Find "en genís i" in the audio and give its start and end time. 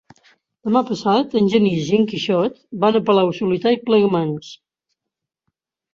1.41-1.99